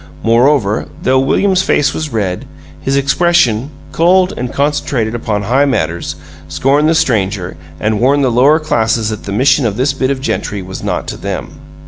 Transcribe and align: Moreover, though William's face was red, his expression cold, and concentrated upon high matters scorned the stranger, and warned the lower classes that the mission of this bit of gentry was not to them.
Moreover, 0.23 0.87
though 1.03 1.19
William's 1.19 1.61
face 1.61 1.93
was 1.93 2.11
red, 2.11 2.45
his 2.81 2.95
expression 2.97 3.69
cold, 3.91 4.33
and 4.35 4.51
concentrated 4.51 5.13
upon 5.13 5.43
high 5.43 5.65
matters 5.65 6.15
scorned 6.47 6.89
the 6.89 6.95
stranger, 6.95 7.55
and 7.79 7.99
warned 7.99 8.23
the 8.23 8.31
lower 8.31 8.57
classes 8.57 9.09
that 9.09 9.25
the 9.25 9.31
mission 9.31 9.63
of 9.63 9.77
this 9.77 9.93
bit 9.93 10.09
of 10.09 10.19
gentry 10.19 10.63
was 10.63 10.81
not 10.81 11.07
to 11.09 11.17
them. 11.17 11.51